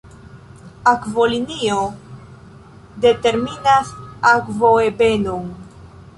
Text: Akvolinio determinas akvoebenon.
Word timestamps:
Akvolinio 0.91 1.77
determinas 3.05 3.93
akvoebenon. 4.33 5.49